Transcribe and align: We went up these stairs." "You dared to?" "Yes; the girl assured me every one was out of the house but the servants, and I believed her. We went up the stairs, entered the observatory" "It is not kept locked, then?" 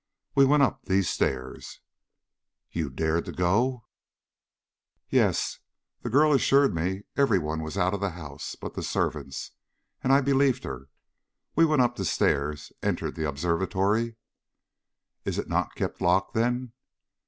We 0.33 0.45
went 0.45 0.63
up 0.63 0.85
these 0.85 1.11
stairs." 1.11 1.79
"You 2.71 2.89
dared 2.89 3.25
to?" 3.25 3.81
"Yes; 5.09 5.59
the 6.01 6.09
girl 6.09 6.33
assured 6.33 6.73
me 6.73 7.03
every 7.15 7.37
one 7.37 7.61
was 7.61 7.77
out 7.77 7.93
of 7.93 7.99
the 7.99 8.09
house 8.09 8.55
but 8.55 8.73
the 8.73 8.81
servants, 8.81 9.51
and 10.03 10.11
I 10.11 10.21
believed 10.21 10.63
her. 10.63 10.89
We 11.55 11.65
went 11.65 11.83
up 11.83 11.97
the 11.97 12.05
stairs, 12.05 12.71
entered 12.81 13.13
the 13.13 13.29
observatory" 13.29 14.15
"It 15.23 15.37
is 15.37 15.45
not 15.45 15.75
kept 15.75 16.01
locked, 16.01 16.33
then?" 16.33 16.73